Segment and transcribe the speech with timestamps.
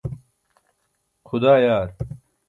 [1.27, 1.87] xudaa yaar